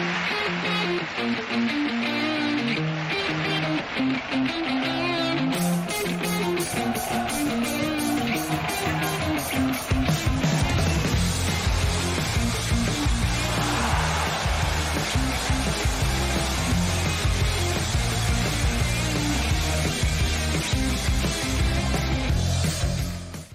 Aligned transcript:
Thank 0.00 1.72
you. 1.72 1.79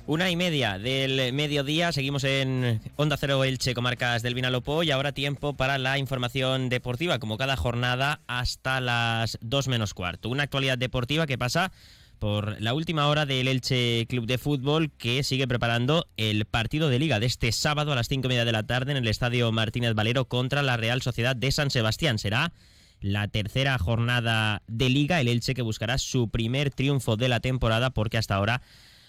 Una 0.07 0.29
y 0.29 0.35
media 0.35 0.77
del 0.77 1.33
mediodía, 1.33 1.91
seguimos 1.91 2.23
en 2.25 2.79
Onda 2.95 3.17
Cero 3.17 3.43
Elche, 3.43 3.73
comarcas 3.73 4.21
del 4.21 4.35
Vinalopó, 4.35 4.83
y 4.83 4.91
ahora 4.91 5.13
tiempo 5.13 5.57
para 5.57 5.79
la 5.79 5.97
información 5.97 6.69
deportiva, 6.69 7.17
como 7.17 7.37
cada 7.37 7.57
jornada 7.57 8.21
hasta 8.27 8.79
las 8.81 9.39
2 9.41 9.67
menos 9.67 9.95
cuarto. 9.95 10.29
Una 10.29 10.43
actualidad 10.43 10.77
deportiva 10.77 11.25
que 11.25 11.39
pasa 11.39 11.71
por 12.19 12.61
la 12.61 12.75
última 12.75 13.07
hora 13.07 13.25
del 13.25 13.47
Elche 13.47 14.05
Club 14.05 14.27
de 14.27 14.37
Fútbol, 14.37 14.91
que 14.91 15.23
sigue 15.23 15.47
preparando 15.47 16.05
el 16.17 16.45
partido 16.45 16.89
de 16.89 16.99
liga 16.99 17.19
de 17.19 17.25
este 17.25 17.51
sábado 17.51 17.91
a 17.91 17.95
las 17.95 18.07
5 18.07 18.27
y 18.27 18.29
media 18.29 18.45
de 18.45 18.51
la 18.51 18.61
tarde 18.61 18.91
en 18.91 18.97
el 18.97 19.07
Estadio 19.07 19.51
Martínez 19.51 19.95
Valero 19.95 20.25
contra 20.25 20.61
la 20.61 20.77
Real 20.77 21.01
Sociedad 21.01 21.35
de 21.35 21.51
San 21.51 21.71
Sebastián. 21.71 22.19
Será 22.19 22.53
la 23.01 23.27
tercera 23.27 23.75
jornada 23.79 24.61
de 24.67 24.89
liga, 24.89 25.19
el 25.19 25.29
Elche 25.29 25.55
que 25.55 25.63
buscará 25.63 25.97
su 25.97 26.29
primer 26.29 26.69
triunfo 26.69 27.17
de 27.17 27.27
la 27.27 27.39
temporada, 27.39 27.89
porque 27.89 28.19
hasta 28.19 28.35
ahora 28.35 28.61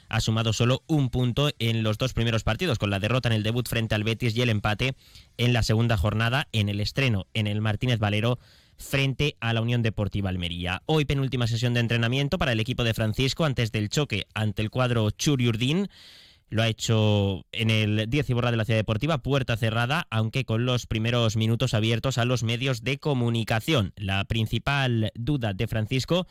ha 0.09 0.21
sumado 0.21 0.53
solo 0.53 0.83
un 0.87 1.11
punto 1.11 1.51
en 1.59 1.83
los 1.83 1.99
dos 1.99 2.13
primeros 2.13 2.45
partidos, 2.45 2.79
con 2.79 2.91
la 2.91 3.01
derrota 3.01 3.29
en 3.29 3.35
el 3.35 3.43
debut 3.43 3.69
frente 3.69 3.95
al 3.95 4.05
Betis 4.05 4.37
y 4.37 4.43
el 4.43 4.51
empate 4.51 4.95
en 5.37 5.53
la 5.53 5.63
segunda 5.63 5.97
jornada 5.97 6.49
en 6.53 6.69
el 6.69 6.81
estreno 6.81 7.27
en 7.35 7.47
el 7.47 7.61
Martínez 7.61 7.99
Valero 7.99 8.39
frente 8.79 9.37
a 9.41 9.53
la 9.53 9.63
Unión 9.63 9.83
Deportiva 9.83 10.31
Almería. 10.31 10.83
Hoy 10.87 11.05
penúltima 11.05 11.47
sesión 11.47 11.75
de 11.75 11.81
entrenamiento 11.81 12.39
para 12.39 12.53
el 12.53 12.61
equipo 12.61 12.85
de 12.85 12.95
Francisco 12.95 13.45
antes 13.45 13.73
del 13.73 13.89
choque 13.89 14.27
ante 14.35 14.63
el 14.63 14.71
cuadro 14.71 15.11
Churiurdín. 15.11 15.89
Lo 16.49 16.63
ha 16.63 16.69
hecho 16.69 17.45
en 17.51 17.71
el 17.71 18.09
10 18.09 18.31
y 18.31 18.33
borra 18.33 18.53
de 18.53 18.57
la 18.57 18.65
Ciudad 18.65 18.79
Deportiva, 18.79 19.19
puerta 19.19 19.57
cerrada, 19.57 20.07
aunque 20.11 20.45
con 20.45 20.65
los 20.65 20.87
primeros 20.87 21.37
minutos 21.37 21.75
abiertos 21.75 22.19
a 22.19 22.25
los 22.25 22.45
medios 22.45 22.83
de 22.83 22.99
comunicación. 22.99 23.93
La 23.97 24.25
principal 24.25 25.11
duda 25.17 25.55
de 25.55 25.67
Francisco 25.67 26.29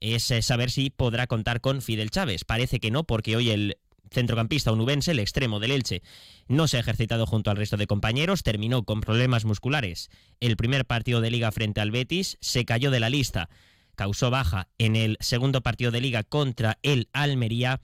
es 0.00 0.30
eh, 0.30 0.42
saber 0.42 0.70
si 0.70 0.90
podrá 0.90 1.26
contar 1.26 1.60
con 1.60 1.82
Fidel 1.82 2.10
Chávez. 2.10 2.44
Parece 2.44 2.80
que 2.80 2.90
no, 2.90 3.04
porque 3.04 3.36
hoy 3.36 3.50
el 3.50 3.78
centrocampista 4.10 4.72
onubense, 4.72 5.12
el 5.12 5.20
extremo 5.20 5.60
del 5.60 5.70
Elche, 5.70 6.02
no 6.48 6.66
se 6.66 6.76
ha 6.76 6.80
ejercitado 6.80 7.26
junto 7.26 7.50
al 7.50 7.56
resto 7.56 7.76
de 7.76 7.86
compañeros, 7.86 8.42
terminó 8.42 8.82
con 8.82 9.00
problemas 9.00 9.44
musculares 9.44 10.10
el 10.40 10.56
primer 10.56 10.84
partido 10.84 11.20
de 11.20 11.30
liga 11.30 11.52
frente 11.52 11.80
al 11.80 11.90
Betis, 11.90 12.36
se 12.40 12.64
cayó 12.64 12.90
de 12.90 13.00
la 13.00 13.10
lista, 13.10 13.48
causó 13.94 14.30
baja 14.30 14.68
en 14.78 14.96
el 14.96 15.16
segundo 15.20 15.60
partido 15.60 15.90
de 15.90 16.00
liga 16.00 16.24
contra 16.24 16.78
el 16.82 17.08
Almería 17.12 17.80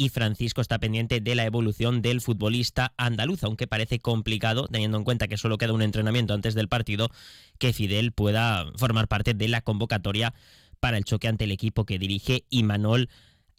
y 0.00 0.10
Francisco 0.10 0.60
está 0.60 0.78
pendiente 0.78 1.20
de 1.20 1.34
la 1.34 1.44
evolución 1.44 2.02
del 2.02 2.20
futbolista 2.20 2.94
andaluz, 2.96 3.42
aunque 3.42 3.66
parece 3.66 3.98
complicado, 3.98 4.68
teniendo 4.68 4.96
en 4.96 5.02
cuenta 5.02 5.26
que 5.26 5.36
solo 5.36 5.58
queda 5.58 5.72
un 5.72 5.82
entrenamiento 5.82 6.34
antes 6.34 6.54
del 6.54 6.68
partido, 6.68 7.10
que 7.58 7.72
Fidel 7.72 8.12
pueda 8.12 8.70
formar 8.76 9.08
parte 9.08 9.34
de 9.34 9.48
la 9.48 9.60
convocatoria 9.60 10.34
para 10.80 10.98
el 10.98 11.04
choque 11.04 11.28
ante 11.28 11.44
el 11.44 11.52
equipo 11.52 11.84
que 11.84 11.98
dirige 11.98 12.44
Imanol 12.50 13.08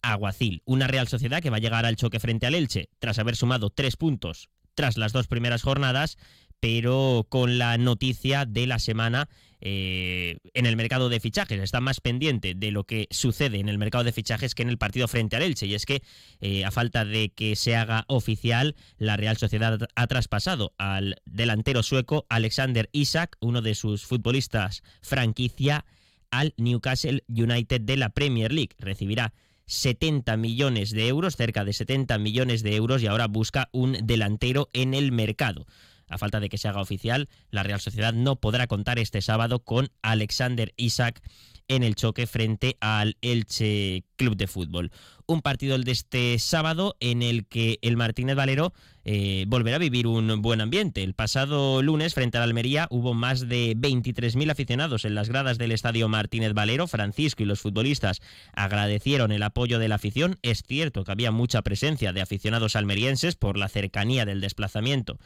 Aguacil. 0.01 0.61
Una 0.65 0.87
Real 0.87 1.07
Sociedad 1.07 1.41
que 1.41 1.49
va 1.49 1.57
a 1.57 1.61
llegar 1.61 1.85
al 1.85 1.95
choque 1.95 2.19
frente 2.19 2.45
al 2.45 2.55
Elche 2.55 2.89
tras 2.99 3.19
haber 3.19 3.35
sumado 3.35 3.69
tres 3.69 3.95
puntos 3.95 4.49
tras 4.79 4.97
las 4.97 5.11
dos 5.11 5.27
primeras 5.27 5.61
jornadas, 5.61 6.17
pero 6.61 7.27
con 7.27 7.57
la 7.57 7.77
noticia 7.77 8.45
de 8.45 8.65
la 8.65 8.79
semana 8.79 9.27
eh, 9.59 10.37
en 10.53 10.65
el 10.65 10.77
mercado 10.77 11.09
de 11.09 11.19
fichajes. 11.19 11.59
Está 11.59 11.81
más 11.81 11.99
pendiente 11.99 12.53
de 12.55 12.71
lo 12.71 12.85
que 12.85 13.07
sucede 13.11 13.59
en 13.59 13.67
el 13.67 13.77
mercado 13.77 14.05
de 14.05 14.13
fichajes 14.13 14.55
que 14.55 14.63
en 14.63 14.69
el 14.69 14.77
partido 14.77 15.09
frente 15.09 15.35
al 15.35 15.41
Elche. 15.41 15.65
Y 15.65 15.75
es 15.75 15.85
que, 15.85 16.01
eh, 16.39 16.63
a 16.63 16.71
falta 16.71 17.03
de 17.03 17.27
que 17.27 17.57
se 17.57 17.75
haga 17.75 18.05
oficial, 18.07 18.77
la 18.97 19.17
Real 19.17 19.35
Sociedad 19.35 19.79
ha 19.93 20.07
traspasado 20.07 20.73
al 20.77 21.17
delantero 21.25 21.83
sueco 21.83 22.25
Alexander 22.29 22.89
Isak, 22.93 23.35
uno 23.41 23.61
de 23.61 23.75
sus 23.75 24.05
futbolistas 24.05 24.81
franquicia 25.01 25.83
al 26.31 26.53
Newcastle 26.57 27.23
United 27.27 27.81
de 27.81 27.97
la 27.97 28.09
Premier 28.09 28.51
League. 28.51 28.75
Recibirá 28.79 29.33
70 29.65 30.35
millones 30.37 30.91
de 30.91 31.07
euros, 31.07 31.35
cerca 31.35 31.63
de 31.63 31.73
70 31.73 32.17
millones 32.17 32.63
de 32.63 32.75
euros, 32.75 33.03
y 33.03 33.07
ahora 33.07 33.27
busca 33.27 33.69
un 33.71 33.97
delantero 34.03 34.69
en 34.73 34.93
el 34.93 35.11
mercado. 35.11 35.65
A 36.09 36.17
falta 36.17 36.39
de 36.39 36.49
que 36.49 36.57
se 36.57 36.67
haga 36.67 36.81
oficial, 36.81 37.29
la 37.51 37.63
Real 37.63 37.79
Sociedad 37.79 38.13
no 38.13 38.37
podrá 38.37 38.65
contar 38.65 38.97
este 38.97 39.21
sábado 39.21 39.63
con 39.63 39.89
Alexander 40.01 40.73
Isaac 40.75 41.21
en 41.67 41.83
el 41.83 41.95
choque 41.95 42.25
frente 42.25 42.77
al 42.81 43.15
Elche 43.21 44.05
Club 44.19 44.35
de 44.35 44.47
Fútbol. 44.47 44.91
Un 45.25 45.41
partido 45.41 45.75
el 45.75 45.85
de 45.85 45.93
este 45.93 46.37
sábado 46.39 46.97
en 46.99 47.23
el 47.23 47.45
que 47.45 47.79
el 47.81 47.95
Martínez 47.95 48.35
Valero 48.35 48.73
eh, 49.05 49.45
volverá 49.47 49.77
a 49.77 49.79
vivir 49.79 50.07
un 50.07 50.41
buen 50.41 50.59
ambiente. 50.59 51.03
El 51.03 51.13
pasado 51.13 51.81
lunes 51.81 52.13
frente 52.13 52.37
al 52.37 52.43
Almería 52.43 52.87
hubo 52.91 53.13
más 53.13 53.47
de 53.47 53.75
23.000 53.77 54.51
aficionados 54.51 55.05
en 55.05 55.15
las 55.15 55.29
gradas 55.29 55.57
del 55.57 55.71
estadio 55.71 56.09
Martínez 56.09 56.53
Valero. 56.53 56.85
Francisco 56.85 57.43
y 57.43 57.45
los 57.45 57.61
futbolistas 57.61 58.21
agradecieron 58.53 59.31
el 59.31 59.41
apoyo 59.41 59.79
de 59.79 59.87
la 59.87 59.95
afición. 59.95 60.37
Es 60.41 60.63
cierto 60.67 61.05
que 61.05 61.11
había 61.13 61.31
mucha 61.31 61.61
presencia 61.61 62.11
de 62.11 62.21
aficionados 62.21 62.75
almerienses 62.75 63.35
por 63.35 63.57
la 63.57 63.69
cercanía 63.69 64.25
del 64.25 64.41
desplazamiento 64.41 65.17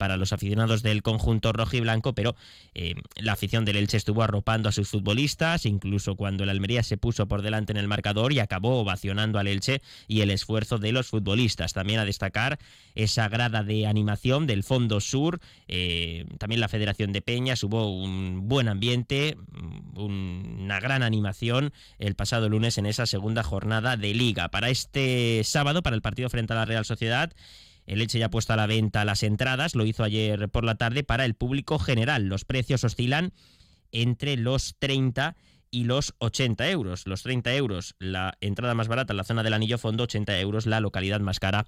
para 0.00 0.16
los 0.16 0.32
aficionados 0.32 0.82
del 0.82 1.02
conjunto 1.02 1.52
rojo 1.52 1.76
y 1.76 1.80
blanco, 1.80 2.14
pero 2.14 2.34
eh, 2.74 2.94
la 3.16 3.34
afición 3.34 3.66
del 3.66 3.76
Elche 3.76 3.98
estuvo 3.98 4.22
arropando 4.22 4.70
a 4.70 4.72
sus 4.72 4.88
futbolistas, 4.88 5.66
incluso 5.66 6.16
cuando 6.16 6.42
el 6.42 6.48
Almería 6.48 6.82
se 6.82 6.96
puso 6.96 7.28
por 7.28 7.42
delante 7.42 7.72
en 7.72 7.76
el 7.76 7.86
marcador 7.86 8.32
y 8.32 8.39
acabó 8.40 8.80
ovacionando 8.80 9.38
al 9.38 9.46
Elche 9.46 9.82
y 10.08 10.20
el 10.20 10.30
esfuerzo 10.30 10.78
de 10.78 10.92
los 10.92 11.08
futbolistas. 11.08 11.72
También 11.72 12.00
a 12.00 12.04
destacar 12.04 12.58
esa 12.94 13.28
grada 13.28 13.62
de 13.62 13.86
animación 13.86 14.46
del 14.46 14.64
Fondo 14.64 15.00
Sur, 15.00 15.40
eh, 15.68 16.26
también 16.38 16.60
la 16.60 16.68
Federación 16.68 17.12
de 17.12 17.22
Peñas, 17.22 17.62
hubo 17.62 17.94
un 17.94 18.48
buen 18.48 18.68
ambiente, 18.68 19.36
una 19.94 20.80
gran 20.80 21.02
animación 21.02 21.72
el 21.98 22.14
pasado 22.14 22.48
lunes 22.48 22.78
en 22.78 22.86
esa 22.86 23.06
segunda 23.06 23.42
jornada 23.42 23.96
de 23.96 24.14
liga. 24.14 24.48
Para 24.48 24.70
este 24.70 25.42
sábado, 25.44 25.82
para 25.82 25.96
el 25.96 26.02
partido 26.02 26.28
frente 26.30 26.52
a 26.52 26.56
la 26.56 26.64
Real 26.64 26.84
Sociedad, 26.84 27.32
el 27.86 28.00
Elche 28.00 28.18
ya 28.18 28.26
ha 28.26 28.30
puesto 28.30 28.52
a 28.52 28.56
la 28.56 28.66
venta 28.66 29.04
las 29.04 29.22
entradas, 29.22 29.74
lo 29.74 29.84
hizo 29.84 30.04
ayer 30.04 30.48
por 30.48 30.64
la 30.64 30.76
tarde 30.76 31.02
para 31.02 31.24
el 31.24 31.34
público 31.34 31.78
general. 31.78 32.26
Los 32.26 32.44
precios 32.44 32.84
oscilan 32.84 33.32
entre 33.92 34.36
los 34.36 34.76
30 34.78 35.34
y 35.34 35.34
los 35.72 36.14
80 36.18 36.70
euros. 36.70 37.06
Los 37.06 37.22
30 37.22 37.54
euros 37.54 37.94
la 37.98 38.36
entrada 38.40 38.74
más 38.74 38.88
barata 38.88 39.12
en 39.12 39.16
la 39.18 39.24
zona 39.24 39.42
del 39.42 39.54
anillo 39.54 39.78
fondo, 39.78 40.04
80 40.04 40.38
euros 40.40 40.66
la 40.66 40.80
localidad 40.80 41.20
más 41.20 41.40
cara 41.40 41.66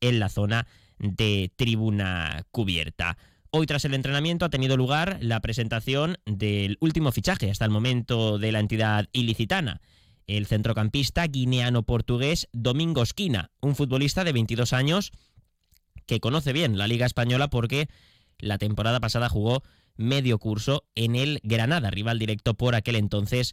en 0.00 0.18
la 0.18 0.28
zona 0.28 0.66
de 0.98 1.50
tribuna 1.56 2.44
cubierta. 2.50 3.16
Hoy 3.50 3.66
tras 3.66 3.84
el 3.84 3.94
entrenamiento 3.94 4.44
ha 4.44 4.50
tenido 4.50 4.76
lugar 4.76 5.18
la 5.20 5.40
presentación 5.40 6.18
del 6.26 6.76
último 6.80 7.12
fichaje 7.12 7.50
hasta 7.50 7.64
el 7.64 7.70
momento 7.70 8.38
de 8.38 8.52
la 8.52 8.60
entidad 8.60 9.08
ilicitana. 9.12 9.80
El 10.26 10.46
centrocampista 10.46 11.26
guineano-portugués 11.26 12.48
Domingo 12.52 13.02
Esquina, 13.02 13.50
un 13.60 13.76
futbolista 13.76 14.24
de 14.24 14.32
22 14.32 14.72
años 14.72 15.12
que 16.06 16.20
conoce 16.20 16.52
bien 16.52 16.76
la 16.76 16.88
Liga 16.88 17.06
Española 17.06 17.48
porque 17.48 17.88
la 18.38 18.58
temporada 18.58 19.00
pasada 19.00 19.28
jugó 19.28 19.62
medio 19.96 20.38
curso 20.38 20.84
en 20.94 21.16
el 21.16 21.40
Granada, 21.42 21.90
rival 21.90 22.18
directo 22.18 22.54
por 22.54 22.74
aquel 22.74 22.96
entonces 22.96 23.52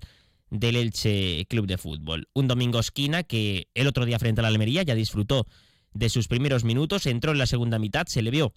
del 0.50 0.76
Elche 0.76 1.46
Club 1.50 1.68
de 1.68 1.78
Fútbol. 1.78 2.28
Un 2.34 2.48
domingo 2.48 2.80
esquina 2.80 3.24
que 3.24 3.68
el 3.74 3.88
otro 3.88 4.06
día 4.06 4.20
frente 4.20 4.42
a 4.42 4.44
la 4.44 4.50
Almería 4.50 4.84
ya 4.84 4.96
disfrutó 4.96 5.48
de 5.94 6.10
sus 6.10 6.28
primeros 6.28 6.64
minutos, 6.64 7.06
entró 7.06 7.32
en 7.32 7.38
la 7.38 7.48
segunda 7.48 7.80
mitad, 7.80 8.06
se 8.08 8.22
le 8.22 8.32
vio 8.32 8.54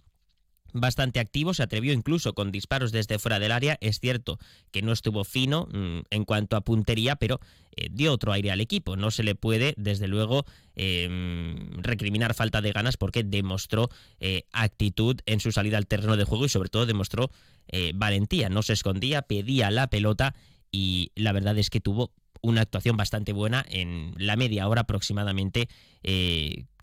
bastante 0.72 1.20
activo, 1.20 1.54
se 1.54 1.62
atrevió 1.62 1.92
incluso 1.92 2.34
con 2.34 2.52
disparos 2.52 2.92
desde 2.92 3.18
fuera 3.18 3.38
del 3.38 3.52
área. 3.52 3.78
Es 3.80 4.00
cierto 4.00 4.38
que 4.70 4.82
no 4.82 4.92
estuvo 4.92 5.24
fino 5.24 5.68
mm, 5.72 6.00
en 6.10 6.24
cuanto 6.24 6.56
a 6.56 6.60
puntería, 6.60 7.16
pero 7.16 7.40
eh, 7.76 7.88
dio 7.90 8.12
otro 8.12 8.32
aire 8.32 8.50
al 8.50 8.60
equipo. 8.60 8.96
No 8.96 9.10
se 9.10 9.22
le 9.22 9.34
puede, 9.34 9.74
desde 9.76 10.08
luego, 10.08 10.44
em, 10.74 11.82
recriminar 11.82 12.34
falta 12.34 12.60
de 12.60 12.72
ganas 12.72 12.96
porque 12.96 13.24
demostró 13.24 13.88
eh, 14.20 14.44
actitud 14.52 15.18
en 15.26 15.40
su 15.40 15.52
salida 15.52 15.78
al 15.78 15.86
terreno 15.86 16.16
de 16.16 16.24
juego 16.24 16.44
y 16.46 16.50
sobre 16.50 16.68
todo 16.68 16.86
demostró 16.86 17.30
eh, 17.68 17.92
valentía. 17.94 18.48
No 18.48 18.62
se 18.62 18.72
escondía, 18.72 19.22
pedía 19.22 19.70
la 19.70 19.88
pelota 19.88 20.34
y 20.70 21.12
la 21.14 21.32
verdad 21.32 21.58
es 21.58 21.70
que 21.70 21.80
tuvo 21.80 22.12
una 22.42 22.60
actuación 22.60 22.96
bastante 22.96 23.32
buena 23.32 23.64
en 23.68 24.14
la 24.18 24.36
media 24.36 24.68
hora 24.68 24.82
aproximadamente 24.82 25.68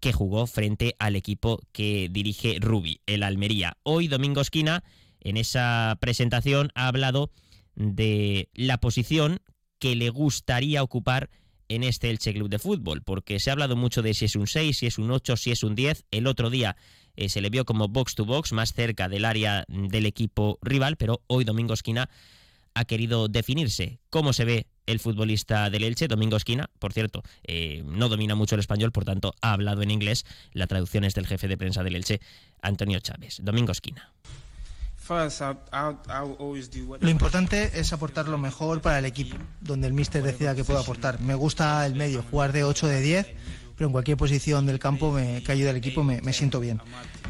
que 0.03 0.11
jugó 0.11 0.47
frente 0.47 0.97
al 0.99 1.15
equipo 1.15 1.61
que 1.71 2.09
dirige 2.11 2.57
Rubi, 2.59 2.99
el 3.05 3.23
Almería. 3.23 3.77
Hoy 3.83 4.09
Domingo 4.09 4.41
Esquina, 4.41 4.83
en 5.21 5.37
esa 5.37 5.97
presentación, 6.01 6.71
ha 6.75 6.89
hablado 6.89 7.31
de 7.75 8.49
la 8.53 8.79
posición 8.79 9.39
que 9.79 9.95
le 9.95 10.09
gustaría 10.09 10.83
ocupar 10.83 11.29
en 11.69 11.83
este 11.83 12.09
Elche 12.09 12.33
Club 12.33 12.49
de 12.49 12.59
Fútbol, 12.59 13.01
porque 13.01 13.39
se 13.39 13.49
ha 13.49 13.53
hablado 13.53 13.75
mucho 13.75 14.01
de 14.01 14.13
si 14.13 14.25
es 14.25 14.35
un 14.35 14.47
6, 14.47 14.77
si 14.77 14.87
es 14.87 14.97
un 14.97 15.09
8, 15.09 15.37
si 15.37 15.51
es 15.51 15.63
un 15.63 15.75
10. 15.75 16.05
El 16.11 16.27
otro 16.27 16.49
día 16.49 16.75
eh, 17.15 17.29
se 17.29 17.41
le 17.41 17.49
vio 17.49 17.65
como 17.65 17.87
box 17.87 18.15
to 18.15 18.25
box, 18.25 18.53
más 18.53 18.73
cerca 18.73 19.09
del 19.09 19.25
área 19.25 19.65
del 19.67 20.05
equipo 20.05 20.57
rival, 20.61 20.97
pero 20.97 21.21
hoy 21.27 21.43
Domingo 21.43 21.73
Esquina 21.73 22.09
ha 22.73 22.85
querido 22.85 23.27
definirse. 23.27 23.99
¿Cómo 24.09 24.33
se 24.33 24.45
ve 24.45 24.67
el 24.85 24.99
futbolista 24.99 25.69
del 25.69 25.83
Elche, 25.83 26.07
Domingo 26.07 26.37
Esquina? 26.37 26.69
Por 26.79 26.93
cierto, 26.93 27.23
eh, 27.43 27.83
no 27.85 28.09
domina 28.09 28.35
mucho 28.35 28.55
el 28.55 28.59
español, 28.59 28.91
por 28.91 29.05
tanto 29.05 29.33
ha 29.41 29.53
hablado 29.53 29.81
en 29.81 29.91
inglés. 29.91 30.25
La 30.53 30.67
traducción 30.67 31.03
es 31.03 31.13
del 31.13 31.27
jefe 31.27 31.47
de 31.47 31.57
prensa 31.57 31.83
del 31.83 31.95
Elche, 31.95 32.19
Antonio 32.61 32.99
Chávez. 32.99 33.39
Domingo 33.43 33.71
Esquina. 33.71 34.11
Lo 37.01 37.09
importante 37.09 37.71
es 37.79 37.91
aportar 37.91 38.29
lo 38.29 38.37
mejor 38.37 38.81
para 38.81 38.99
el 38.99 39.05
equipo, 39.05 39.35
donde 39.59 39.87
el 39.87 39.93
míster 39.93 40.23
decida 40.23 40.55
que 40.55 40.63
puedo 40.63 40.79
aportar. 40.79 41.19
Me 41.19 41.35
gusta 41.35 41.85
el 41.85 41.95
medio, 41.95 42.23
jugar 42.31 42.53
de 42.53 42.63
8 42.63 42.87
de 42.87 43.01
10, 43.01 43.27
pero 43.75 43.87
en 43.87 43.91
cualquier 43.91 44.17
posición 44.17 44.65
del 44.65 44.79
campo 44.79 45.11
me, 45.11 45.43
que 45.43 45.51
ayude 45.51 45.69
al 45.69 45.75
equipo 45.75 46.03
me, 46.03 46.33
siento 46.33 46.59
bien. 46.59 46.79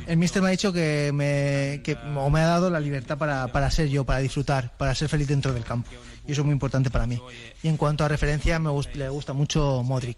El 0.08 0.18
míster 0.18 0.42
me 0.42 0.50
ha 0.50 0.52
dicho 0.52 0.74
que 0.74 1.12
me, 1.14 1.82
o 2.18 2.30
me 2.30 2.42
ha 2.42 2.46
dado 2.46 2.70
la 2.70 2.80
libertad 2.80 3.18
para, 3.18 3.48
para 3.48 3.72
ser 3.72 3.90
yo, 3.90 4.04
para 4.04 4.20
disfrutar, 4.20 4.76
para 4.78 4.94
ser 4.96 5.10
feliz 5.10 5.28
dentro 5.28 5.54
del 5.54 5.64
campo. 5.64 5.90
Y 6.28 6.32
eso 6.32 6.42
es 6.42 6.46
muy 6.46 6.54
importante 6.54 6.90
para 6.90 7.06
mí. 7.06 7.20
Y 7.62 7.68
en 7.68 7.78
cuanto 7.78 8.04
a 8.04 8.08
referencia, 8.08 8.60
me 8.60 8.70
le 8.94 9.10
gusta 9.10 9.34
mucho 9.34 9.84
Modric. 9.84 10.18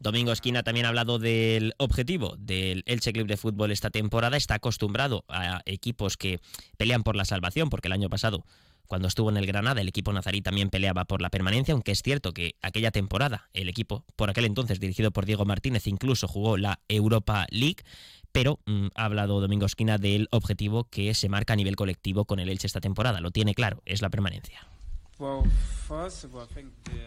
Domingo 0.00 0.32
Esquina 0.32 0.62
también 0.62 0.86
ha 0.86 0.88
hablado 0.88 1.18
del 1.18 1.74
objetivo 1.76 2.34
del 2.38 2.82
Elche 2.86 3.12
Club 3.12 3.26
de 3.26 3.36
Fútbol 3.36 3.70
esta 3.70 3.90
temporada. 3.90 4.38
Está 4.38 4.54
acostumbrado 4.54 5.24
a 5.28 5.60
equipos 5.66 6.16
que 6.16 6.40
pelean 6.78 7.02
por 7.02 7.16
la 7.16 7.26
salvación, 7.26 7.68
porque 7.68 7.88
el 7.88 7.92
año 7.92 8.08
pasado, 8.08 8.46
cuando 8.90 9.06
estuvo 9.06 9.30
en 9.30 9.36
el 9.36 9.46
Granada, 9.46 9.80
el 9.80 9.86
equipo 9.86 10.12
nazarí 10.12 10.42
también 10.42 10.68
peleaba 10.68 11.04
por 11.04 11.22
la 11.22 11.30
permanencia, 11.30 11.74
aunque 11.74 11.92
es 11.92 12.02
cierto 12.02 12.32
que 12.32 12.56
aquella 12.60 12.90
temporada 12.90 13.48
el 13.54 13.68
equipo, 13.68 14.04
por 14.16 14.30
aquel 14.30 14.46
entonces 14.46 14.80
dirigido 14.80 15.12
por 15.12 15.26
Diego 15.26 15.44
Martínez, 15.44 15.86
incluso 15.86 16.26
jugó 16.26 16.56
la 16.56 16.80
Europa 16.88 17.46
League. 17.50 17.84
Pero 18.32 18.58
mm, 18.66 18.88
ha 18.96 19.04
hablado 19.04 19.40
Domingo 19.40 19.64
Esquina 19.64 19.96
del 19.96 20.26
objetivo 20.32 20.88
que 20.90 21.14
se 21.14 21.28
marca 21.28 21.52
a 21.52 21.56
nivel 21.56 21.76
colectivo 21.76 22.24
con 22.24 22.40
el 22.40 22.48
Elche 22.48 22.66
esta 22.66 22.80
temporada. 22.80 23.20
Lo 23.20 23.30
tiene 23.30 23.54
claro, 23.54 23.80
es 23.86 24.02
la 24.02 24.10
permanencia. 24.10 24.66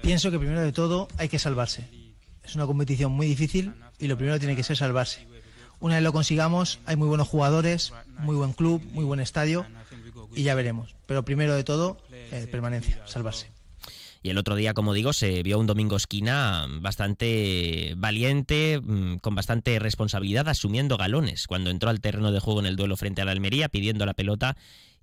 Pienso 0.01 0.31
que 0.31 0.39
primero 0.39 0.61
de 0.61 0.71
todo 0.71 1.09
hay 1.17 1.27
que 1.27 1.37
salvarse 1.37 1.89
es 2.43 2.55
una 2.55 2.65
competición 2.65 3.11
muy 3.11 3.27
difícil 3.27 3.73
y 3.99 4.07
lo 4.07 4.15
primero 4.15 4.39
tiene 4.39 4.55
que 4.55 4.63
ser 4.63 4.77
salvarse. 4.77 5.27
Una 5.79 5.95
vez 5.95 6.03
lo 6.03 6.13
consigamos, 6.13 6.79
hay 6.85 6.95
muy 6.95 7.07
buenos 7.07 7.27
jugadores, 7.27 7.93
muy 8.19 8.35
buen 8.35 8.53
club, 8.53 8.81
muy 8.93 9.03
buen 9.03 9.19
estadio 9.19 9.65
y 10.35 10.43
ya 10.43 10.55
veremos. 10.55 10.95
Pero 11.05 11.23
primero 11.23 11.55
de 11.55 11.63
todo, 11.63 11.97
eh, 12.11 12.47
permanencia, 12.51 13.05
salvarse. 13.05 13.51
Y 14.23 14.29
el 14.29 14.37
otro 14.37 14.55
día, 14.55 14.73
como 14.73 14.93
digo, 14.93 15.11
se 15.11 15.43
vio 15.43 15.59
un 15.59 15.67
domingo 15.67 15.97
esquina 15.97 16.65
bastante 16.79 17.93
valiente, 17.97 18.79
mm, 18.81 19.17
con 19.17 19.35
bastante 19.35 19.77
responsabilidad, 19.79 20.47
asumiendo 20.47 20.95
galones 20.95 21.45
cuando 21.45 21.69
entró 21.69 21.89
al 21.89 21.99
terreno 21.99 22.31
de 22.31 22.39
juego 22.39 22.61
en 22.61 22.65
el 22.65 22.77
duelo 22.77 22.95
frente 22.95 23.21
a 23.21 23.25
la 23.25 23.33
Almería, 23.33 23.67
pidiendo 23.67 24.05
la 24.05 24.13
pelota 24.13 24.55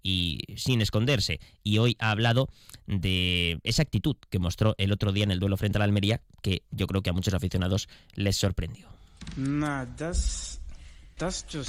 y 0.03 0.41
sin 0.57 0.81
esconderse. 0.81 1.39
Y 1.63 1.77
hoy 1.77 1.97
ha 1.99 2.11
hablado 2.11 2.49
de 2.87 3.61
esa 3.63 3.83
actitud 3.83 4.17
que 4.31 4.39
mostró 4.39 4.75
el 4.79 4.91
otro 4.91 5.13
día 5.13 5.25
en 5.25 5.31
el 5.31 5.39
duelo 5.39 5.59
frente 5.59 5.77
a 5.77 5.81
la 5.81 5.85
Almería, 5.85 6.23
que 6.41 6.63
yo 6.71 6.87
creo 6.87 7.03
que 7.03 7.11
a 7.11 7.13
muchos 7.13 7.35
aficionados 7.35 7.91
les 8.15 8.37
sorprendió. 8.37 8.89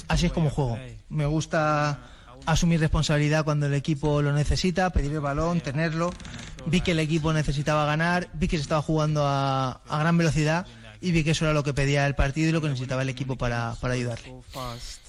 Así 0.08 0.28
es 0.28 0.32
como 0.32 0.50
juego. 0.50 0.80
Me 1.10 1.26
gusta 1.26 2.21
asumir 2.46 2.80
responsabilidad 2.80 3.44
cuando 3.44 3.68
el 3.68 3.74
equipo 3.74 4.22
lo 4.22 4.34
necesita, 4.34 4.90
pedir 4.92 5.12
el 5.14 5.20
balón, 5.20 5.62
tenerlo. 5.62 6.12
Vi 6.66 6.82
que 6.82 6.92
el 6.92 7.00
equipo 7.00 7.34
necesitaba 7.34 7.86
ganar, 7.86 8.30
vi 8.34 8.48
que 8.48 8.58
se 8.58 8.64
estaba 8.64 8.82
jugando 8.82 9.24
a, 9.26 9.82
gran 9.90 10.18
velocidad 10.18 10.66
y 11.02 11.12
vi 11.12 11.24
que 11.24 11.32
eso 11.32 11.46
era 11.46 11.54
lo 11.54 11.64
que 11.64 11.74
pedía 11.74 12.06
el 12.06 12.16
partido 12.16 12.50
y 12.50 12.52
lo 12.52 12.62
que 12.62 12.70
necesitaba 12.70 13.02
el 13.02 13.10
equipo 13.10 13.36
para, 13.36 13.76
para 13.82 13.96
ayudarle. 13.96 14.34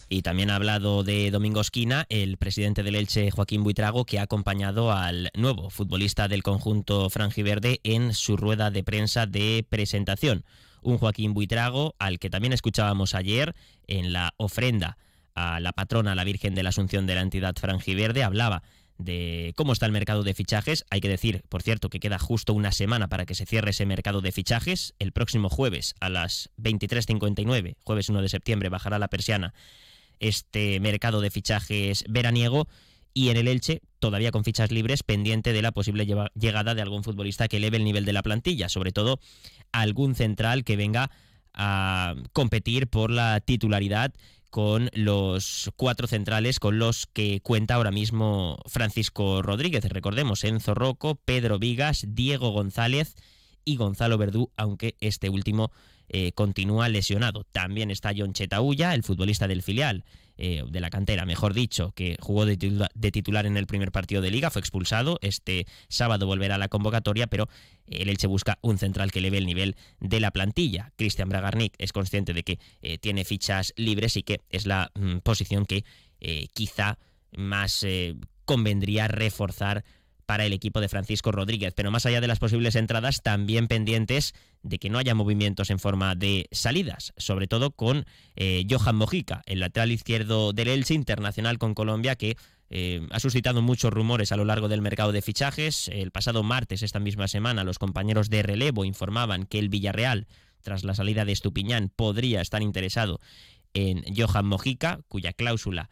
Y 0.08 0.22
también 0.22 0.50
ha 0.50 0.56
hablado 0.56 1.04
de 1.04 1.30
Domingo 1.30 1.60
Esquina, 1.60 2.06
el 2.10 2.36
presidente 2.36 2.82
del 2.82 2.96
Elche, 2.96 3.30
Joaquín 3.30 3.64
Buitrago, 3.64 4.04
que 4.04 4.18
ha 4.18 4.22
acompañado 4.22 4.92
al 4.92 5.30
nuevo 5.34 5.70
futbolista 5.70 6.28
del 6.28 6.42
conjunto 6.42 7.08
franjiverde 7.08 7.80
en 7.82 8.12
su 8.12 8.36
rueda 8.36 8.70
de 8.70 8.84
prensa 8.84 9.26
de 9.26 9.64
presentación. 9.68 10.44
Un 10.82 10.98
Joaquín 10.98 11.32
Buitrago 11.32 11.94
al 11.98 12.18
que 12.18 12.28
también 12.28 12.52
escuchábamos 12.52 13.14
ayer 13.14 13.54
en 13.86 14.12
la 14.12 14.34
ofrenda 14.36 14.98
a 15.34 15.60
la 15.60 15.72
patrona, 15.72 16.14
la 16.14 16.24
Virgen 16.24 16.54
de 16.54 16.62
la 16.62 16.70
Asunción 16.70 17.06
de 17.06 17.14
la 17.14 17.22
entidad 17.22 17.54
franjiverde, 17.58 18.22
hablaba 18.22 18.62
de 18.98 19.52
cómo 19.56 19.72
está 19.72 19.86
el 19.86 19.92
mercado 19.92 20.22
de 20.22 20.34
fichajes. 20.34 20.84
Hay 20.90 21.00
que 21.00 21.08
decir, 21.08 21.42
por 21.48 21.62
cierto, 21.62 21.88
que 21.88 22.00
queda 22.00 22.18
justo 22.18 22.54
una 22.54 22.72
semana 22.72 23.08
para 23.08 23.26
que 23.26 23.34
se 23.34 23.46
cierre 23.46 23.70
ese 23.70 23.86
mercado 23.86 24.20
de 24.20 24.32
fichajes. 24.32 24.94
El 24.98 25.12
próximo 25.12 25.48
jueves 25.48 25.94
a 26.00 26.08
las 26.08 26.50
23.59, 26.58 27.76
jueves 27.84 28.08
1 28.08 28.22
de 28.22 28.28
septiembre, 28.28 28.68
bajará 28.68 28.98
la 28.98 29.08
persiana 29.08 29.54
este 30.20 30.78
mercado 30.80 31.20
de 31.20 31.30
fichajes 31.30 32.04
veraniego 32.08 32.68
y 33.14 33.28
en 33.28 33.36
el 33.36 33.48
Elche, 33.48 33.82
todavía 33.98 34.30
con 34.30 34.44
fichas 34.44 34.70
libres, 34.70 35.02
pendiente 35.02 35.52
de 35.52 35.62
la 35.62 35.72
posible 35.72 36.06
llegada 36.34 36.74
de 36.74 36.82
algún 36.82 37.04
futbolista 37.04 37.48
que 37.48 37.58
eleve 37.58 37.76
el 37.76 37.84
nivel 37.84 38.04
de 38.04 38.12
la 38.12 38.22
plantilla, 38.22 38.68
sobre 38.68 38.92
todo 38.92 39.20
algún 39.72 40.14
central 40.14 40.64
que 40.64 40.76
venga 40.76 41.10
a 41.52 42.14
competir 42.32 42.88
por 42.88 43.10
la 43.10 43.40
titularidad 43.40 44.14
con 44.52 44.90
los 44.92 45.70
cuatro 45.76 46.06
centrales 46.06 46.60
con 46.60 46.78
los 46.78 47.06
que 47.06 47.40
cuenta 47.40 47.76
ahora 47.76 47.90
mismo 47.90 48.58
Francisco 48.66 49.40
Rodríguez. 49.40 49.82
Recordemos, 49.86 50.44
Enzo 50.44 50.74
Rocco, 50.74 51.14
Pedro 51.14 51.58
Vigas, 51.58 52.04
Diego 52.06 52.50
González 52.50 53.16
y 53.64 53.76
Gonzalo 53.76 54.18
Verdú, 54.18 54.50
aunque 54.58 54.94
este 55.00 55.30
último 55.30 55.72
eh, 56.10 56.32
continúa 56.32 56.90
lesionado. 56.90 57.44
También 57.50 57.90
está 57.90 58.12
John 58.14 58.34
Chetaulla, 58.34 58.92
el 58.92 59.04
futbolista 59.04 59.48
del 59.48 59.62
filial, 59.62 60.04
eh, 60.44 60.64
de 60.68 60.80
la 60.80 60.90
cantera, 60.90 61.24
mejor 61.24 61.54
dicho, 61.54 61.92
que 61.92 62.16
jugó 62.18 62.46
de 62.46 62.56
titular, 62.56 63.46
en 63.46 63.56
el 63.56 63.68
primer 63.68 63.92
partido 63.92 64.20
de 64.20 64.32
liga, 64.32 64.50
fue 64.50 64.58
expulsado. 64.58 65.20
Este 65.22 65.68
sábado 65.86 66.26
volverá 66.26 66.56
a 66.56 66.58
la 66.58 66.66
convocatoria, 66.66 67.28
pero 67.28 67.48
el 67.86 68.08
Elche 68.08 68.26
busca 68.26 68.58
un 68.60 68.76
central 68.76 69.12
que 69.12 69.20
eleve 69.20 69.38
el 69.38 69.46
nivel 69.46 69.76
de 70.00 70.18
la 70.18 70.32
plantilla. 70.32 70.90
Cristian 70.96 71.28
Bragarnik 71.28 71.74
es 71.78 71.92
consciente 71.92 72.32
de 72.32 72.42
que 72.42 72.58
eh, 72.80 72.98
tiene 72.98 73.24
fichas 73.24 73.72
libres 73.76 74.16
y 74.16 74.24
que 74.24 74.40
es 74.50 74.66
la 74.66 74.90
mm, 74.96 75.18
posición 75.18 75.64
que 75.64 75.84
quizá 76.54 76.98
más 77.36 77.86
convendría 78.44 79.06
reforzar 79.06 79.84
para 80.32 80.46
el 80.46 80.54
equipo 80.54 80.80
de 80.80 80.88
Francisco 80.88 81.30
Rodríguez. 81.30 81.74
Pero 81.76 81.90
más 81.90 82.06
allá 82.06 82.22
de 82.22 82.26
las 82.26 82.38
posibles 82.38 82.74
entradas, 82.74 83.20
también 83.20 83.68
pendientes 83.68 84.32
de 84.62 84.78
que 84.78 84.88
no 84.88 84.96
haya 84.96 85.14
movimientos 85.14 85.68
en 85.68 85.78
forma 85.78 86.14
de 86.14 86.48
salidas, 86.52 87.12
sobre 87.18 87.48
todo 87.48 87.72
con 87.72 88.06
eh, 88.34 88.64
Johan 88.66 88.96
Mojica, 88.96 89.42
el 89.44 89.60
lateral 89.60 89.92
izquierdo 89.92 90.54
del 90.54 90.68
Elche, 90.68 90.94
internacional 90.94 91.58
con 91.58 91.74
Colombia, 91.74 92.16
que 92.16 92.38
eh, 92.70 93.06
ha 93.10 93.20
suscitado 93.20 93.60
muchos 93.60 93.92
rumores 93.92 94.32
a 94.32 94.38
lo 94.38 94.46
largo 94.46 94.68
del 94.68 94.80
mercado 94.80 95.12
de 95.12 95.20
fichajes. 95.20 95.88
El 95.88 96.12
pasado 96.12 96.42
martes, 96.42 96.82
esta 96.82 96.98
misma 96.98 97.28
semana, 97.28 97.62
los 97.62 97.78
compañeros 97.78 98.30
de 98.30 98.42
relevo 98.42 98.86
informaban 98.86 99.44
que 99.44 99.58
el 99.58 99.68
Villarreal, 99.68 100.28
tras 100.62 100.82
la 100.82 100.94
salida 100.94 101.26
de 101.26 101.32
Estupiñán, 101.32 101.90
podría 101.94 102.40
estar 102.40 102.62
interesado 102.62 103.20
en 103.74 104.02
Johan 104.16 104.46
Mojica, 104.46 105.00
cuya 105.08 105.34
cláusula 105.34 105.90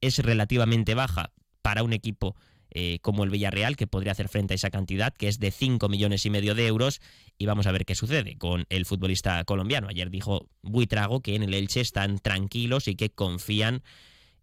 es 0.00 0.18
relativamente 0.18 0.94
baja 0.94 1.34
para 1.60 1.82
un 1.82 1.92
equipo 1.92 2.34
eh, 2.74 2.98
como 3.02 3.24
el 3.24 3.30
Villarreal, 3.30 3.76
que 3.76 3.86
podría 3.86 4.12
hacer 4.12 4.28
frente 4.28 4.54
a 4.54 4.56
esa 4.56 4.70
cantidad, 4.70 5.12
que 5.12 5.28
es 5.28 5.38
de 5.38 5.50
5 5.50 5.88
millones 5.88 6.24
y 6.24 6.30
medio 6.30 6.54
de 6.54 6.66
euros. 6.66 7.00
Y 7.38 7.46
vamos 7.46 7.66
a 7.66 7.72
ver 7.72 7.84
qué 7.84 7.94
sucede 7.94 8.38
con 8.38 8.66
el 8.70 8.86
futbolista 8.86 9.44
colombiano. 9.44 9.88
Ayer 9.88 10.10
dijo 10.10 10.48
Buitrago 10.62 11.20
que 11.20 11.34
en 11.34 11.42
el 11.42 11.54
Elche 11.54 11.80
están 11.80 12.18
tranquilos 12.18 12.88
y 12.88 12.94
que 12.94 13.10
confían 13.10 13.82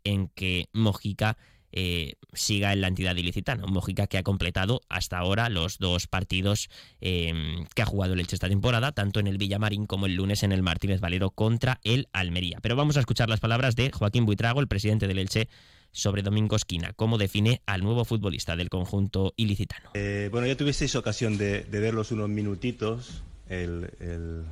en 0.03 0.27
que 0.29 0.69
Mojica 0.74 1.38
eh, 1.71 2.13
siga 2.33 2.74
en 2.74 2.81
la 2.81 2.88
entidad 2.88 3.15
ilicitana. 3.15 3.65
Mojica 3.67 4.07
que 4.07 4.17
ha 4.17 4.24
completado 4.24 4.81
hasta 4.89 5.17
ahora 5.17 5.50
los 5.50 5.77
dos 5.77 6.07
partidos 6.07 6.69
em, 7.00 7.65
que 7.75 7.81
ha 7.81 7.86
jugado 7.86 8.13
el 8.13 8.19
Elche 8.19 8.36
esta 8.36 8.50
temporada, 8.50 8.91
tanto 8.91 9.19
en 9.19 9.27
el 9.27 9.38
Villamarín 9.38 9.86
como 9.86 10.07
el 10.07 10.15
lunes 10.15 10.43
en 10.43 10.51
el 10.51 10.63
Martínez 10.63 11.00
Valero 11.00 11.29
contra 11.31 11.79
el 11.83 12.07
Almería. 12.12 12.59
Pero 12.62 12.75
vamos 12.75 12.98
a 12.98 13.01
escuchar 13.01 13.29
las 13.29 13.39
palabras 13.39 13.75
de 13.75 13.91
Joaquín 13.91 14.25
Buitrago, 14.25 14.59
el 14.59 14.67
presidente 14.67 15.07
del 15.07 15.19
Elche, 15.19 15.48
sobre 15.91 16.22
Domingo 16.22 16.55
Esquina. 16.55 16.93
¿Cómo 16.96 17.17
define 17.17 17.62
al 17.65 17.84
nuevo 17.84 18.05
futbolista 18.05 18.55
del 18.55 18.69
conjunto 18.69 19.34
ilicitano? 19.38 19.91
Eh, 19.93 20.29
bueno, 20.31 20.48
ya 20.48 20.55
tuvisteis 20.55 20.96
ocasión 20.96 21.38
de, 21.38 21.65
verlos 21.69 22.12
unos 22.12 22.29
minutitos 22.29 23.24
el, 23.48 24.46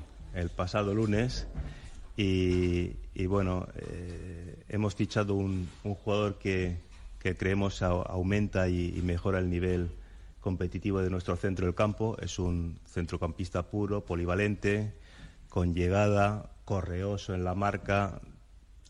pasado 0.56 0.94
lunes 0.94 1.48
y, 2.16 3.26
bueno, 3.28 3.68
eh, 3.76 4.64
hemos 4.70 4.96
fichado 4.96 5.36
un, 5.36 5.68
jugador 6.04 6.40
que, 6.40 6.78
creemos 7.38 7.82
aumenta 7.82 8.70
y, 8.70 9.02
mejora 9.04 9.40
el 9.40 9.50
nivel 9.50 9.90
competitivo 10.40 11.02
de 11.02 11.10
nuestro 11.10 11.36
centro 11.36 11.66
del 11.66 11.76
campo. 11.76 12.18
Es 12.22 12.40
un 12.40 12.80
centrocampista 12.86 13.64
puro, 13.64 14.06
polivalente, 14.06 14.94
con 15.50 15.76
llegada, 15.76 16.52
correoso 16.66 17.34
en 17.34 17.44
la 17.44 17.54
marca, 17.54 18.22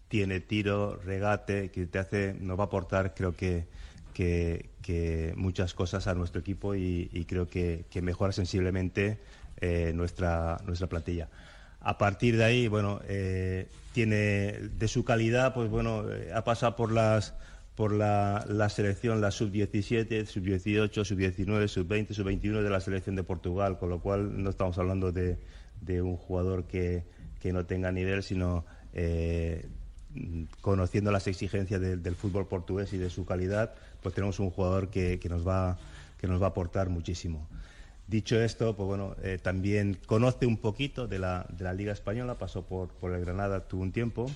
tiene 0.07 0.39
tiro, 0.39 0.99
regate, 1.03 1.69
que 1.69 1.85
te 1.85 1.99
hace, 1.99 2.35
nos 2.39 2.57
va 2.57 2.63
a 2.63 2.67
aportar, 2.67 3.13
creo 3.13 3.35
que, 3.35 3.65
que, 4.13 5.33
muchas 5.35 5.73
cosas 5.73 6.07
a 6.07 6.13
nuestro 6.13 6.41
equipo 6.41 6.75
y, 6.75 7.25
creo 7.27 7.47
que, 7.47 7.85
mejora 8.01 8.31
sensiblemente 8.31 9.19
eh, 9.59 9.91
nuestra, 9.93 10.57
nuestra 10.65 10.87
plantilla. 10.87 11.29
a 11.81 11.97
partir 11.97 12.37
de 12.37 12.43
ahí, 12.43 12.67
bueno, 12.67 13.01
eh, 13.07 13.67
tiene 13.93 14.53
de 14.77 14.87
su 14.87 15.03
calidad, 15.03 15.53
pues 15.53 15.69
bueno, 15.69 16.09
eh, 16.09 16.31
ha 16.33 16.43
pasado 16.43 16.75
por 16.75 16.91
las 16.91 17.33
por 17.75 17.91
la, 17.93 18.69
selección, 18.69 19.21
la 19.21 19.29
sub-17, 19.29 20.25
sub-18, 20.25 21.05
sub-19, 21.05 21.67
sub-20, 21.67 22.11
sub-21 22.11 22.63
de 22.63 22.69
la 22.71 22.79
selección 22.79 23.15
de 23.15 23.21
Portugal, 23.21 23.77
con 23.77 23.89
lo 23.89 23.99
cual 23.99 24.41
no 24.41 24.49
estamos 24.49 24.79
hablando 24.79 25.11
de, 25.11 25.37
un 26.01 26.17
jugador 26.17 26.65
que, 26.65 27.03
no 27.43 27.67
tenga 27.67 27.91
nivel, 27.91 28.23
sino 28.23 28.65
conociendo 30.61 31.11
las 31.11 31.27
exigencias 31.27 31.81
del 31.81 32.15
fútbol 32.15 32.47
portugués 32.47 32.93
y 32.93 32.97
de 32.97 33.09
su 33.09 33.25
calidad, 33.25 33.73
pues 34.01 34.15
tenemos 34.15 34.39
un 34.39 34.49
jugador 34.51 34.89
que, 34.89 35.19
nos, 35.29 35.47
va, 35.47 35.77
que 36.19 36.27
nos 36.27 36.41
va 36.41 36.47
a 36.47 36.49
aportar 36.49 36.89
muchísimo. 36.89 37.47
Dicho 38.07 38.39
esto, 38.39 38.73
pues 38.75 38.87
bueno, 38.87 39.17
eh, 39.21 39.37
también 39.41 39.97
conoce 40.05 40.45
un 40.45 40.55
poquito 40.55 41.07
de 41.07 41.19
la, 41.19 41.45
de 41.49 41.65
la 41.65 41.73
Liga 41.73 41.91
Española, 41.91 42.35
pasó 42.35 42.63
por, 42.63 42.87
por, 42.87 43.13
el 43.13 43.19
Granada, 43.19 43.67
tuvo 43.67 43.81
un 43.81 43.91
tiempo, 43.91 44.31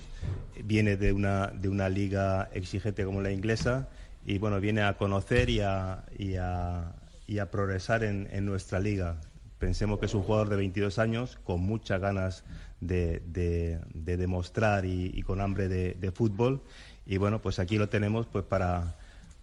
viene 0.62 0.98
de 0.98 1.14
una, 1.14 1.46
de 1.46 1.70
una 1.70 1.88
liga 1.88 2.50
exigente 2.52 3.02
como 3.04 3.22
la 3.22 3.32
inglesa 3.32 3.88
y 4.26 4.36
bueno, 4.36 4.60
viene 4.60 4.82
a 4.82 4.98
conocer 4.98 5.48
y 5.48 5.60
a, 5.60 6.04
y 6.18 6.34
a, 6.36 6.92
y 7.26 7.38
a 7.38 7.50
progresar 7.50 8.04
en, 8.04 8.28
en, 8.30 8.44
nuestra 8.44 8.78
liga. 8.78 9.16
Pensemos 9.62 10.00
que 10.00 10.06
es 10.06 10.14
un 10.14 10.24
jugador 10.24 10.48
de 10.48 10.56
22 10.56 10.98
años 10.98 11.38
con 11.44 11.60
muchas 11.60 12.00
ganas 12.00 12.44
de, 12.80 13.22
de, 13.26 13.78
de 13.94 14.16
demostrar 14.16 14.84
y, 14.84 15.22
con 15.22 15.40
hambre 15.40 15.68
de, 15.68 15.94
de, 15.94 16.10
fútbol 16.10 16.64
y 17.06 17.16
bueno, 17.18 17.40
pues 17.40 17.60
aquí 17.60 17.78
lo 17.78 17.88
tenemos 17.88 18.26
pues 18.26 18.44
para, 18.44 18.96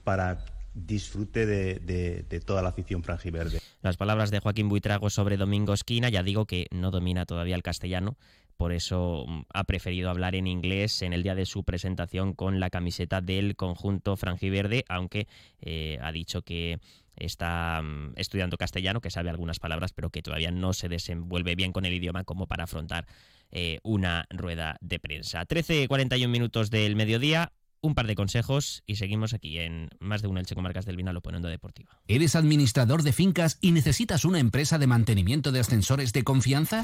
para 0.03 0.43
disfrute 0.73 1.45
de, 1.45 2.41
toda 2.45 2.61
la 2.61 2.67
afición 2.67 3.01
franjiverde. 3.01 3.61
Las 3.81 3.95
palabras 3.95 4.29
de 4.29 4.39
Joaquín 4.39 4.67
Buitrago 4.67 5.09
sobre 5.09 5.37
Domingo 5.37 5.73
Esquina, 5.73 6.09
ya 6.09 6.21
digo 6.21 6.45
que 6.45 6.67
no 6.71 6.91
domina 6.91 7.25
todavía 7.25 7.55
el 7.55 7.63
castellano, 7.63 8.17
por 8.59 8.73
eso 8.73 9.23
mm, 9.25 9.43
ha 9.53 9.63
preferido 9.63 10.09
hablar 10.09 10.35
en 10.35 10.45
inglés 10.45 11.01
en 11.01 11.13
el 11.13 11.23
día 11.23 11.33
de 11.33 11.45
su 11.45 11.63
presentación 11.63 12.33
con 12.33 12.59
la 12.59 12.69
camiseta 12.69 13.21
del 13.21 13.55
conjunto 13.55 14.17
franjiverde, 14.17 14.83
aunque 14.89 15.29
eh, 15.61 15.97
ha 16.01 16.11
dicho 16.11 16.41
que 16.41 16.77
está 17.15 17.81
mm, 17.81 18.15
estudiando 18.17 18.57
castellano, 18.57 18.99
que 18.99 19.11
sabe 19.11 19.29
algunas 19.29 19.59
palabras, 19.59 19.93
pero 19.93 20.09
que 20.09 20.21
todavía 20.21 20.51
no 20.51 20.73
se 20.73 20.89
desenvuelve 20.89 21.55
bien 21.55 21.71
con 21.71 21.85
el 21.85 21.93
idioma 21.93 22.25
como 22.25 22.47
para 22.47 22.65
afrontar 22.65 23.07
eh, 23.51 23.79
una 23.81 24.25
rueda 24.29 24.77
de 24.81 24.99
prensa. 24.99 25.45
13.41 25.45 26.27
minutos 26.27 26.69
del 26.69 26.97
mediodía, 26.97 27.53
un 27.81 27.95
par 27.95 28.07
de 28.07 28.15
consejos 28.15 28.83
y 28.85 28.95
seguimos 28.95 29.33
aquí 29.33 29.59
en 29.59 29.89
más 29.99 30.21
de 30.21 30.27
una 30.27 30.39
Elche 30.39 30.55
Comarcas 30.55 30.85
del 30.85 30.97
Vinalo 30.97 31.21
poniendo 31.21 31.47
deportiva. 31.47 31.99
¿Eres 32.07 32.35
administrador 32.35 33.03
de 33.03 33.13
fincas 33.13 33.57
y 33.61 33.71
necesitas 33.71 34.25
una 34.25 34.39
empresa 34.39 34.77
de 34.77 34.87
mantenimiento 34.87 35.51
de 35.51 35.59
ascensores 35.59 36.13
de 36.13 36.23
confianza? 36.23 36.83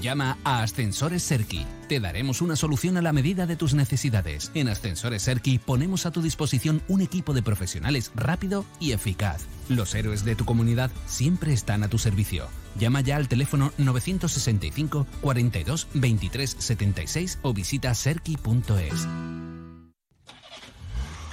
Llama 0.00 0.38
a 0.44 0.62
Ascensores 0.62 1.22
Serki. 1.22 1.66
Te 1.88 2.00
daremos 2.00 2.40
una 2.40 2.56
solución 2.56 2.96
a 2.96 3.02
la 3.02 3.12
medida 3.12 3.46
de 3.46 3.56
tus 3.56 3.74
necesidades. 3.74 4.50
En 4.54 4.68
Ascensores 4.68 5.22
Serki 5.22 5.58
ponemos 5.58 6.06
a 6.06 6.10
tu 6.10 6.22
disposición 6.22 6.82
un 6.88 7.02
equipo 7.02 7.34
de 7.34 7.42
profesionales 7.42 8.10
rápido 8.14 8.64
y 8.78 8.92
eficaz. 8.92 9.46
Los 9.68 9.94
héroes 9.94 10.24
de 10.24 10.36
tu 10.36 10.44
comunidad 10.44 10.90
siempre 11.06 11.52
están 11.52 11.82
a 11.82 11.88
tu 11.88 11.98
servicio. 11.98 12.48
Llama 12.78 13.02
ya 13.02 13.16
al 13.16 13.28
teléfono 13.28 13.72
965 13.78 15.06
42 15.20 15.88
23 15.94 16.56
76 16.58 17.38
o 17.42 17.52
visita 17.52 17.94
serki.es. 17.94 19.06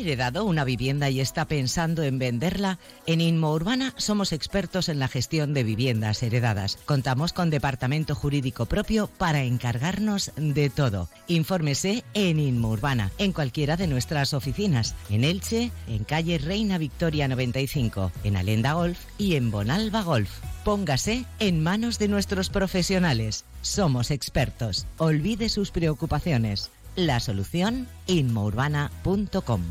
¿Ha 0.00 0.02
heredado 0.02 0.46
una 0.46 0.64
vivienda 0.64 1.10
y 1.10 1.20
está 1.20 1.44
pensando 1.44 2.02
en 2.02 2.18
venderla? 2.18 2.78
En 3.04 3.20
Inmo 3.20 3.52
Urbana 3.52 3.92
somos 3.98 4.32
expertos 4.32 4.88
en 4.88 4.98
la 4.98 5.08
gestión 5.08 5.52
de 5.52 5.62
viviendas 5.62 6.22
heredadas. 6.22 6.78
Contamos 6.86 7.34
con 7.34 7.50
departamento 7.50 8.14
jurídico 8.14 8.64
propio 8.64 9.08
para 9.18 9.42
encargarnos 9.42 10.32
de 10.36 10.70
todo. 10.70 11.10
Infórmese 11.26 12.02
en 12.14 12.40
Inmo 12.40 12.70
Urbana, 12.70 13.12
en 13.18 13.34
cualquiera 13.34 13.76
de 13.76 13.88
nuestras 13.88 14.32
oficinas, 14.32 14.94
en 15.10 15.22
Elche, 15.22 15.70
en 15.86 16.04
calle 16.04 16.38
Reina 16.38 16.78
Victoria 16.78 17.28
95, 17.28 18.10
en 18.24 18.38
Alenda 18.38 18.72
Golf 18.72 18.98
y 19.18 19.34
en 19.34 19.50
Bonalba 19.50 20.02
Golf. 20.02 20.30
Póngase 20.64 21.26
en 21.40 21.62
manos 21.62 21.98
de 21.98 22.08
nuestros 22.08 22.48
profesionales. 22.48 23.44
Somos 23.60 24.10
expertos. 24.10 24.86
Olvide 24.96 25.50
sus 25.50 25.70
preocupaciones. 25.70 26.70
La 27.06 27.18
solución 27.18 27.88
inmourbana.com. 28.06 29.62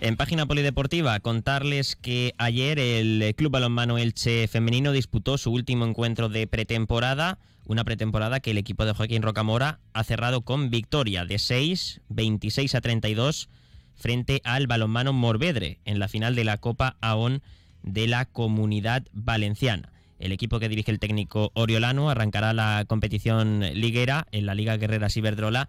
En 0.00 0.16
página 0.16 0.46
polideportiva, 0.46 1.20
contarles 1.20 1.94
que 1.94 2.34
ayer 2.38 2.78
el 2.78 3.34
Club 3.36 3.52
Balonmano 3.52 3.98
Elche 3.98 4.48
Femenino 4.48 4.92
disputó 4.92 5.36
su 5.36 5.52
último 5.52 5.84
encuentro 5.84 6.28
de 6.28 6.46
pretemporada 6.46 7.38
una 7.70 7.84
pretemporada 7.84 8.40
que 8.40 8.50
el 8.50 8.58
equipo 8.58 8.84
de 8.84 8.94
Joaquín 8.94 9.22
Rocamora 9.22 9.78
ha 9.92 10.02
cerrado 10.02 10.40
con 10.40 10.70
victoria 10.70 11.24
de 11.24 11.38
6, 11.38 12.00
26 12.08 12.74
a 12.74 12.80
32 12.80 13.48
frente 13.94 14.40
al 14.42 14.66
balonmano 14.66 15.12
Morvedre 15.12 15.78
en 15.84 16.00
la 16.00 16.08
final 16.08 16.34
de 16.34 16.42
la 16.42 16.56
Copa 16.56 16.96
AON 17.00 17.42
de 17.84 18.08
la 18.08 18.24
Comunidad 18.24 19.04
Valenciana. 19.12 19.92
El 20.18 20.32
equipo 20.32 20.58
que 20.58 20.68
dirige 20.68 20.90
el 20.90 20.98
técnico 20.98 21.52
Oriolano 21.54 22.10
arrancará 22.10 22.52
la 22.52 22.84
competición 22.88 23.60
liguera 23.74 24.26
en 24.32 24.46
la 24.46 24.56
Liga 24.56 24.76
Guerrera 24.76 25.08
Ciberdrola 25.08 25.68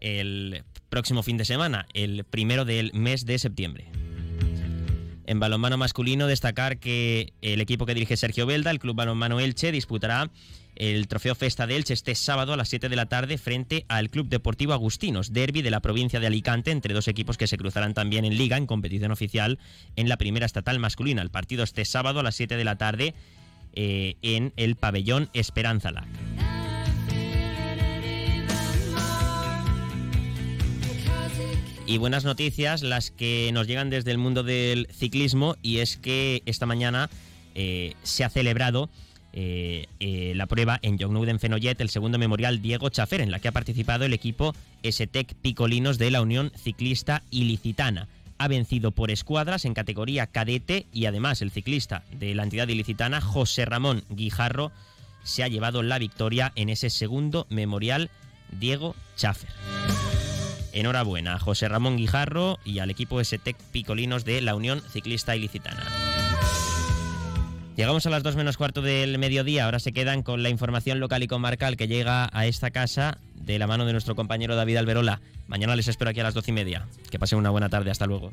el 0.00 0.64
próximo 0.88 1.22
fin 1.22 1.36
de 1.36 1.44
semana, 1.44 1.86
el 1.94 2.24
primero 2.24 2.64
del 2.64 2.92
mes 2.94 3.26
de 3.26 3.38
septiembre. 3.38 3.90
En 5.26 5.38
balonmano 5.38 5.78
masculino, 5.78 6.26
destacar 6.26 6.78
que 6.78 7.32
el 7.40 7.60
equipo 7.60 7.86
que 7.86 7.94
dirige 7.94 8.16
Sergio 8.16 8.46
Belda, 8.46 8.72
el 8.72 8.80
Club 8.80 8.96
Balonmano 8.96 9.38
Elche, 9.38 9.70
disputará 9.70 10.28
el 10.74 11.06
Trofeo 11.06 11.34
Festa 11.34 11.66
de 11.66 11.76
Elche 11.76 11.94
este 11.94 12.14
sábado 12.14 12.52
a 12.52 12.56
las 12.56 12.68
7 12.68 12.88
de 12.88 12.96
la 12.96 13.06
tarde 13.06 13.38
frente 13.38 13.84
al 13.88 14.10
Club 14.10 14.28
Deportivo 14.28 14.72
Agustinos, 14.72 15.32
derby 15.32 15.62
de 15.62 15.70
la 15.70 15.80
provincia 15.80 16.18
de 16.18 16.26
Alicante 16.26 16.72
entre 16.72 16.94
dos 16.94 17.06
equipos 17.06 17.36
que 17.36 17.46
se 17.46 17.58
cruzarán 17.58 17.94
también 17.94 18.24
en 18.24 18.36
liga 18.36 18.56
en 18.56 18.66
competición 18.66 19.12
oficial 19.12 19.58
en 19.94 20.08
la 20.08 20.16
primera 20.16 20.46
estatal 20.46 20.80
masculina. 20.80 21.22
El 21.22 21.30
partido 21.30 21.62
este 21.62 21.84
sábado 21.84 22.20
a 22.20 22.22
las 22.22 22.34
7 22.34 22.56
de 22.56 22.64
la 22.64 22.76
tarde 22.76 23.14
eh, 23.72 24.16
en 24.22 24.52
el 24.56 24.74
pabellón 24.74 25.30
Esperanza 25.32 25.92
Lac. 25.92 26.59
Y 31.90 31.98
buenas 31.98 32.24
noticias 32.24 32.82
las 32.82 33.10
que 33.10 33.50
nos 33.52 33.66
llegan 33.66 33.90
desde 33.90 34.12
el 34.12 34.18
mundo 34.18 34.44
del 34.44 34.86
ciclismo 34.92 35.56
y 35.60 35.78
es 35.78 35.96
que 35.96 36.40
esta 36.46 36.64
mañana 36.64 37.10
eh, 37.56 37.94
se 38.04 38.22
ha 38.22 38.30
celebrado 38.30 38.88
eh, 39.32 39.86
eh, 39.98 40.32
la 40.36 40.46
prueba 40.46 40.78
en 40.82 41.00
Jongnouden 41.00 41.40
Fenollet, 41.40 41.80
el 41.80 41.88
segundo 41.88 42.16
memorial 42.16 42.62
Diego 42.62 42.90
Chafer, 42.90 43.20
en 43.20 43.32
la 43.32 43.40
que 43.40 43.48
ha 43.48 43.52
participado 43.52 44.04
el 44.04 44.12
equipo 44.12 44.54
STEC 44.88 45.34
Picolinos 45.34 45.98
de 45.98 46.12
la 46.12 46.22
Unión 46.22 46.52
Ciclista 46.56 47.24
Ilicitana. 47.32 48.06
Ha 48.38 48.46
vencido 48.46 48.92
por 48.92 49.10
escuadras 49.10 49.64
en 49.64 49.74
categoría 49.74 50.28
cadete 50.28 50.86
y 50.92 51.06
además 51.06 51.42
el 51.42 51.50
ciclista 51.50 52.04
de 52.12 52.36
la 52.36 52.44
entidad 52.44 52.68
ilicitana, 52.68 53.20
José 53.20 53.64
Ramón 53.64 54.04
Guijarro, 54.10 54.70
se 55.24 55.42
ha 55.42 55.48
llevado 55.48 55.82
la 55.82 55.98
victoria 55.98 56.52
en 56.54 56.68
ese 56.68 56.88
segundo 56.88 57.48
memorial 57.50 58.10
Diego 58.60 58.94
Chafer. 59.16 59.50
Enhorabuena 60.72 61.34
a 61.34 61.38
José 61.38 61.68
Ramón 61.68 61.96
Guijarro 61.96 62.58
y 62.64 62.78
al 62.78 62.90
equipo 62.90 63.22
STEC 63.22 63.56
Picolinos 63.72 64.24
de 64.24 64.40
la 64.40 64.54
Unión 64.54 64.80
Ciclista 64.80 65.36
Ilicitana. 65.36 65.84
Llegamos 67.76 68.04
a 68.04 68.10
las 68.10 68.22
2 68.22 68.36
menos 68.36 68.56
cuarto 68.56 68.82
del 68.82 69.16
mediodía, 69.18 69.64
ahora 69.64 69.78
se 69.78 69.92
quedan 69.92 70.22
con 70.22 70.42
la 70.42 70.50
información 70.50 71.00
local 71.00 71.22
y 71.22 71.28
comarcal 71.28 71.76
que 71.76 71.88
llega 71.88 72.28
a 72.32 72.46
esta 72.46 72.70
casa 72.70 73.18
de 73.34 73.58
la 73.58 73.66
mano 73.66 73.86
de 73.86 73.92
nuestro 73.92 74.14
compañero 74.14 74.54
David 74.54 74.76
Alberola. 74.76 75.20
Mañana 75.46 75.76
les 75.76 75.88
espero 75.88 76.10
aquí 76.10 76.20
a 76.20 76.24
las 76.24 76.34
12 76.34 76.50
y 76.50 76.54
media. 76.54 76.86
Que 77.10 77.18
pasen 77.18 77.38
una 77.38 77.50
buena 77.50 77.70
tarde, 77.70 77.90
hasta 77.90 78.06
luego. 78.06 78.32